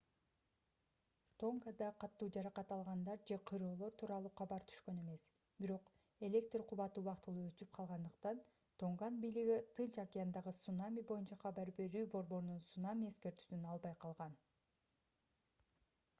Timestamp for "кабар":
4.41-4.63, 11.45-11.73